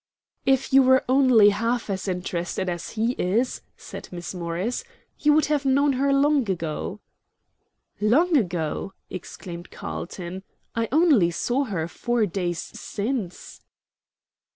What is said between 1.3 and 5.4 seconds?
half as interested as he is," said Miss Morris, "you